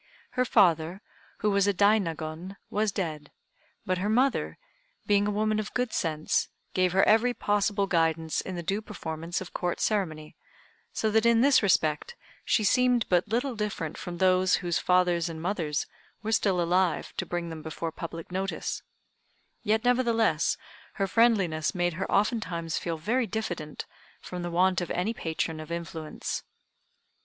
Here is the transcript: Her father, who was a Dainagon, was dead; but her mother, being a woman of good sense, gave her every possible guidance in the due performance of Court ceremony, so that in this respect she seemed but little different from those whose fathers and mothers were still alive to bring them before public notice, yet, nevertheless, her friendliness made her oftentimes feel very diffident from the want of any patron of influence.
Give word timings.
Her 0.31 0.45
father, 0.45 0.99
who 1.45 1.51
was 1.51 1.67
a 1.67 1.75
Dainagon, 1.75 2.55
was 2.71 2.91
dead; 2.91 3.29
but 3.85 3.99
her 3.99 4.09
mother, 4.09 4.57
being 5.05 5.27
a 5.27 5.29
woman 5.29 5.59
of 5.59 5.75
good 5.75 5.93
sense, 5.93 6.47
gave 6.73 6.91
her 6.93 7.03
every 7.03 7.35
possible 7.35 7.85
guidance 7.85 8.41
in 8.41 8.55
the 8.55 8.63
due 8.63 8.81
performance 8.81 9.41
of 9.41 9.53
Court 9.53 9.79
ceremony, 9.79 10.35
so 10.91 11.11
that 11.11 11.27
in 11.27 11.41
this 11.41 11.61
respect 11.61 12.15
she 12.43 12.63
seemed 12.63 13.05
but 13.09 13.27
little 13.27 13.55
different 13.55 13.95
from 13.95 14.17
those 14.17 14.55
whose 14.55 14.79
fathers 14.79 15.29
and 15.29 15.39
mothers 15.39 15.85
were 16.23 16.31
still 16.31 16.59
alive 16.59 17.13
to 17.17 17.23
bring 17.27 17.49
them 17.49 17.61
before 17.61 17.91
public 17.91 18.31
notice, 18.31 18.81
yet, 19.61 19.83
nevertheless, 19.83 20.57
her 20.93 21.05
friendliness 21.05 21.75
made 21.75 21.93
her 21.93 22.11
oftentimes 22.11 22.79
feel 22.79 22.97
very 22.97 23.27
diffident 23.27 23.85
from 24.19 24.41
the 24.41 24.49
want 24.49 24.81
of 24.81 24.89
any 24.89 25.13
patron 25.13 25.59
of 25.59 25.71
influence. 25.71 26.41